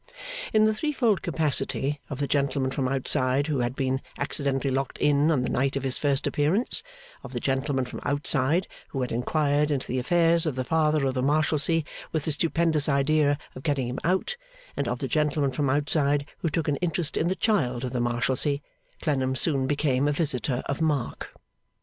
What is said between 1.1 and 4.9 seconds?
capacity, of the gentleman from outside who had been accidentally